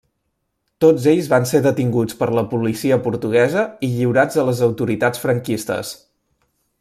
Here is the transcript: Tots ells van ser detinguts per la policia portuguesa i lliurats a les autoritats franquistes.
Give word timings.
Tots 0.85 1.03
ells 1.11 1.27
van 1.33 1.45
ser 1.49 1.61
detinguts 1.65 2.17
per 2.23 2.29
la 2.37 2.45
policia 2.55 2.99
portuguesa 3.09 3.67
i 3.89 3.93
lliurats 3.97 4.43
a 4.45 4.49
les 4.51 4.63
autoritats 4.69 5.25
franquistes. 5.29 5.93